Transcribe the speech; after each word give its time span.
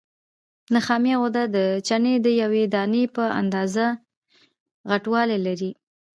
نخامیه 0.75 1.17
غده 1.21 1.43
د 1.55 1.57
چڼې 1.87 2.13
د 2.25 2.27
یوې 2.41 2.63
دانې 2.73 3.03
په 3.15 3.23
اندازه 3.41 3.85
غټوالی 4.89 5.39
لري. 5.47 5.71